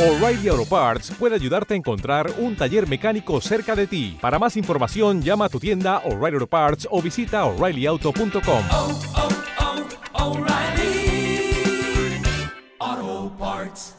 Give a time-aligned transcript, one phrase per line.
[0.00, 4.16] O'Reilly Auto Parts puede ayudarte a encontrar un taller mecánico cerca de ti.
[4.18, 8.62] Para más información, llama a tu tienda O'Reilly Auto Parts o visita oreillyauto.com.
[8.72, 8.98] oh,
[12.78, 13.96] oh, Parts.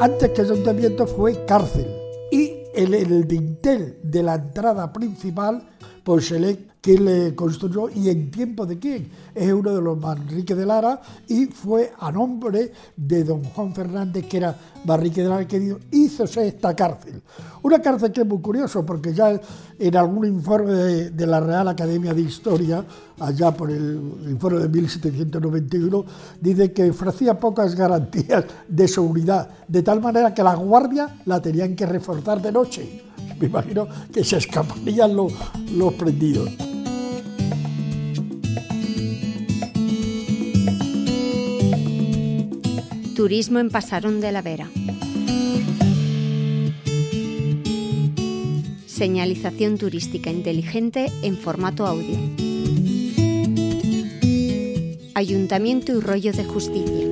[0.00, 1.86] Antes que ayuntamiento fue cárcel.
[2.30, 5.68] Y el, el dintel de la entrada principal,
[6.02, 6.30] pues
[6.88, 9.10] se le construyó y en tiempo de quién.
[9.34, 14.26] Es uno de los Manrique de Lara y fue a nombre de don Juan Fernández,
[14.26, 17.20] que era Manrique de Lara, que hízose esta cárcel.
[17.62, 19.38] Una cárcel que es muy curioso, porque ya
[19.78, 22.82] en algún informe de, de la Real Academia de Historia,
[23.20, 26.04] allá por el informe de 1791,
[26.40, 31.76] dice que ofrecía pocas garantías de seguridad, de tal manera que la guardia la tenían
[31.76, 33.02] que reforzar de noche.
[33.38, 35.34] Me imagino que se escaparían los,
[35.76, 36.67] los prendidos.
[43.18, 44.68] Turismo en Pasarón de la Vera.
[48.86, 52.16] Señalización turística inteligente en formato audio.
[55.16, 57.06] Ayuntamiento y rollo de justicia.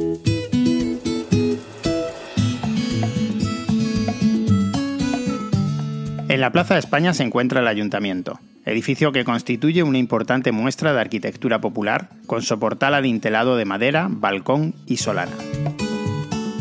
[6.28, 10.92] En la Plaza de España se encuentra el Ayuntamiento, edificio que constituye una importante muestra
[10.92, 15.34] de arquitectura popular, con soportal adintelado de madera, balcón y solana.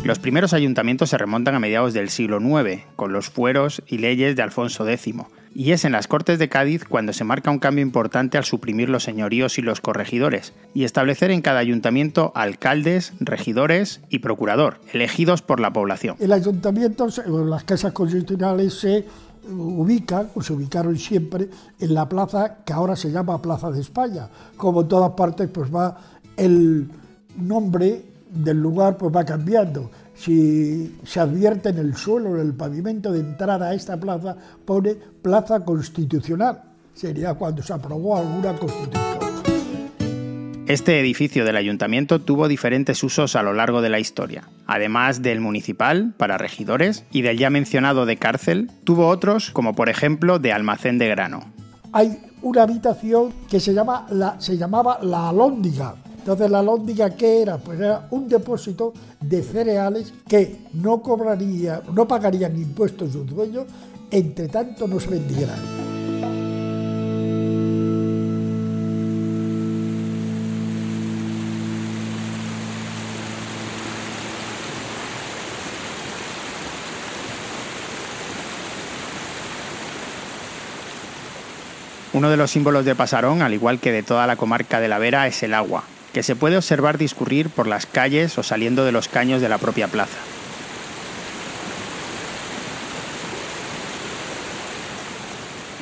[0.06, 4.36] Los primeros ayuntamientos se remontan a mediados del siglo IX, con los fueros y leyes
[4.36, 5.16] de Alfonso X,
[5.52, 8.88] y es en las Cortes de Cádiz cuando se marca un cambio importante al suprimir
[8.88, 15.42] los señoríos y los corregidores, y establecer en cada ayuntamiento alcaldes, regidores y procurador, elegidos
[15.42, 16.14] por la población.
[16.20, 19.04] El ayuntamiento, las casas constitucionales se
[19.50, 21.48] ubican, o se ubicaron siempre,
[21.80, 24.28] en la plaza que ahora se llama Plaza de España.
[24.56, 25.98] Como en todas partes, pues va
[26.36, 26.88] el
[27.36, 29.90] nombre del lugar pues va cambiando.
[30.14, 34.96] Si se advierte en el suelo, en el pavimento de entrada a esta plaza, pone
[35.22, 36.62] Plaza Constitucional.
[36.94, 39.16] Sería cuando se aprobó alguna constitución.
[40.66, 44.48] Este edificio del ayuntamiento tuvo diferentes usos a lo largo de la historia.
[44.66, 49.88] Además del municipal, para regidores, y del ya mencionado de cárcel, tuvo otros, como por
[49.88, 51.44] ejemplo de almacén de grano.
[51.92, 55.94] Hay una habitación que se, llama la, se llamaba la alóndiga.
[56.26, 57.56] Entonces la alóndiga ¿qué era?
[57.56, 63.66] Pues era un depósito de cereales que no cobraría, no pagarían impuestos sus dueños,
[64.10, 65.56] entre tanto no se vendieran.
[82.12, 84.98] Uno de los símbolos de Pasarón, al igual que de toda la comarca de la
[84.98, 85.84] Vera, es el agua,
[86.16, 89.58] que se puede observar discurrir por las calles o saliendo de los caños de la
[89.58, 90.16] propia plaza.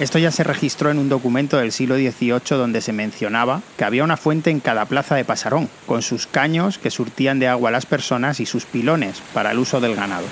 [0.01, 4.03] Esto ya se registró en un documento del siglo XVIII donde se mencionaba que había
[4.03, 7.73] una fuente en cada plaza de Pasarón, con sus caños que surtían de agua a
[7.73, 10.27] las personas y sus pilones para el uso del ganado.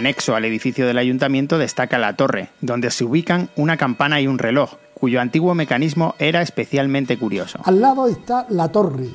[0.00, 4.38] Anexo al edificio del ayuntamiento destaca la torre, donde se ubican una campana y un
[4.38, 7.60] reloj, cuyo antiguo mecanismo era especialmente curioso.
[7.64, 9.10] Al lado está la torre,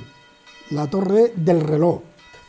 [0.69, 2.01] la torre del reloj,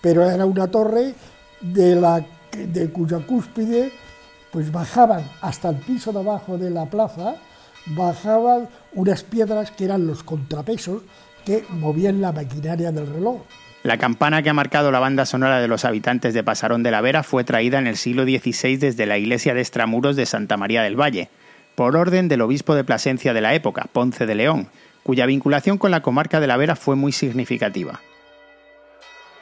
[0.02, 1.14] pero era una torre
[1.62, 3.90] de, la, de cuya cúspide
[4.52, 7.36] pues bajaban hasta el piso de abajo de la plaza,
[7.86, 11.00] bajaban unas piedras que eran los contrapesos
[11.46, 13.40] que movían la maquinaria del reloj.
[13.86, 17.00] La campana que ha marcado la banda sonora de los habitantes de Pasarón de la
[17.00, 20.82] Vera fue traída en el siglo XVI desde la iglesia de Extramuros de Santa María
[20.82, 21.28] del Valle,
[21.76, 24.66] por orden del obispo de Plasencia de la época, Ponce de León,
[25.04, 28.00] cuya vinculación con la comarca de la Vera fue muy significativa.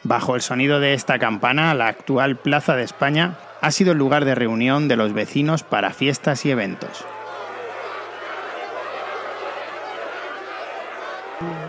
[0.03, 4.27] Bajo el sonido de esta campana, la actual Plaza de España ha sido el lugar
[4.27, 7.07] de reunión de los vecinos para fiestas y eventos.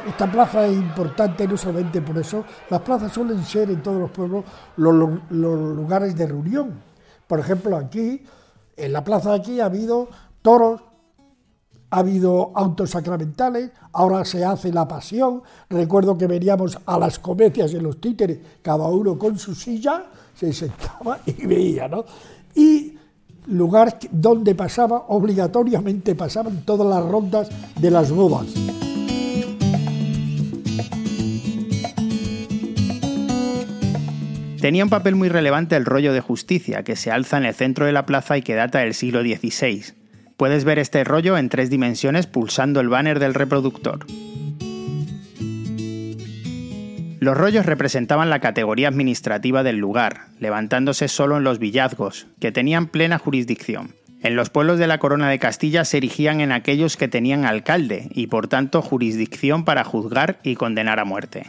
[0.07, 4.11] Esta plaza es importante no solamente por eso, las plazas suelen ser en todos los
[4.11, 4.45] pueblos
[4.77, 4.95] los,
[5.29, 6.79] lugares de reunión.
[7.27, 8.23] Por ejemplo, aquí,
[8.77, 10.07] en la plaza de aquí ha habido
[10.41, 10.81] toros,
[11.89, 15.41] ha habido autos sacramentales, ahora se hace la pasión.
[15.69, 20.53] Recuerdo que veníamos a las comedias en los títeres, cada uno con su silla, se
[20.53, 22.05] sentaba y veía, ¿no?
[22.53, 22.97] Y
[23.47, 28.47] lugar donde pasaba, obligatoriamente pasaban todas las rondas de las bodas.
[34.65, 37.85] Tenía un papel muy relevante el rollo de justicia, que se alza en el centro
[37.85, 39.93] de la plaza y que data del siglo XVI.
[40.37, 44.07] Puedes ver este rollo en tres dimensiones pulsando el banner del reproductor.
[47.19, 52.87] Los rollos representaban la categoría administrativa del lugar, levantándose solo en los villazgos, que tenían
[52.87, 53.93] plena jurisdicción.
[54.23, 58.09] En los pueblos de la Corona de Castilla se erigían en aquellos que tenían alcalde
[58.15, 61.45] y por tanto jurisdicción para juzgar y condenar a muerte.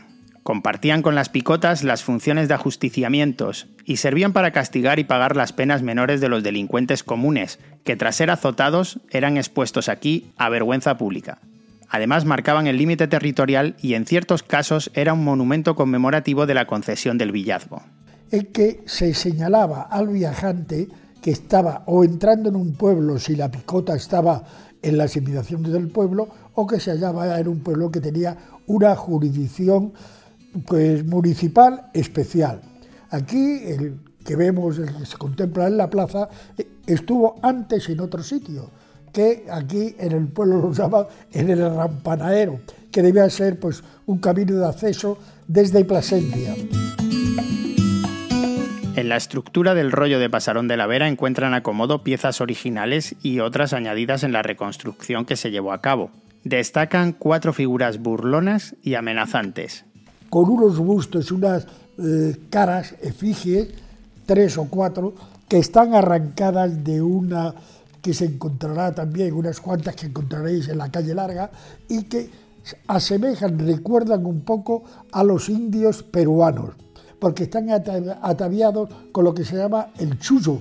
[0.46, 5.52] Compartían con las picotas las funciones de ajusticiamientos y servían para castigar y pagar las
[5.52, 10.96] penas menores de los delincuentes comunes, que tras ser azotados eran expuestos aquí a vergüenza
[10.98, 11.40] pública.
[11.88, 16.69] Además marcaban el límite territorial y en ciertos casos era un monumento conmemorativo de la
[16.69, 17.82] concesión del villazgo.
[18.31, 20.87] En que se señalaba al viajante
[21.20, 24.44] que estaba o entrando en un pueblo si la picota estaba
[24.81, 28.37] en las inmediaciones del pueblo o que se hallaba en un pueblo que tenía
[28.69, 29.92] una jurisdicción
[30.64, 32.61] pues, municipal especial.
[33.11, 38.00] Aquí el que vemos, el que se contempla en la plaza, eh, estuvo antes en
[38.00, 38.70] otro sitio,
[39.12, 42.61] que aquí en el pueblo lo llaman en el rampanaero,
[42.91, 46.55] que debía ser pues, un camino de acceso desde Plasencia.
[48.97, 53.41] En la estructura del rollo de Pasarón de la Vera encuentran acomodo piezas originales y
[53.41, 56.11] otras añadidas en la reconstrucción que se llevó a cabo.
[56.44, 59.85] Destacan cuatro figuras burlonas y amenazantes,
[60.37, 61.67] con unos bustos, unas
[61.97, 63.69] eh, caras, efigies,
[64.27, 65.15] tres o cuatro,
[65.49, 67.55] que están arrancadas de una
[68.03, 71.50] que se encontrará también, unas cuantas que encontraréis en la calle larga,
[71.88, 72.29] y que
[72.87, 76.75] asemejan, recuerdan un poco a los indios peruanos,
[77.19, 80.59] porque están ataviados con lo que se llama el chullo,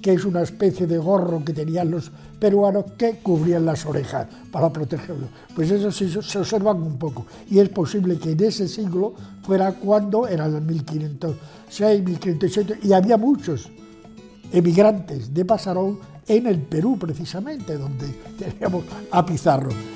[0.00, 4.72] que es una especie de gorro que tenían los peruanos que cubrían las orejas para
[4.72, 5.30] protegerlos.
[5.54, 7.26] Pues eso sí se observan un poco.
[7.50, 13.16] Y es posible que en ese siglo fuera cuando era el 1506, 1507, y había
[13.16, 13.70] muchos
[14.52, 15.98] emigrantes de Pasarón
[16.28, 18.06] en el Perú precisamente, donde
[18.38, 19.95] teníamos a Pizarro.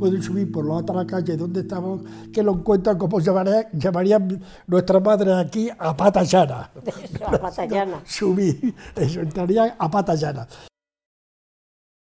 [0.00, 2.00] Pueden subir por la otra calle donde estamos,
[2.32, 6.70] que lo encuentran como llamarían, llamarían nuestra madre aquí a pata llana.
[7.26, 8.00] a pata llana.
[8.06, 10.48] subir, eso, entrarían a pata llana.